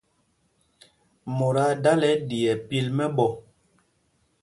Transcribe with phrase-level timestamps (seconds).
[1.37, 3.29] Mot aa dala ɗí ɛ́ pil mɛ̄ɓɔ̄.